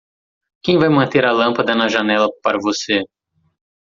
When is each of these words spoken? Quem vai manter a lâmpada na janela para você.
Quem 0.63 0.79
vai 0.79 0.89
manter 0.89 1.23
a 1.25 1.31
lâmpada 1.31 1.75
na 1.75 1.87
janela 1.87 2.27
para 2.41 2.57
você. 2.59 3.03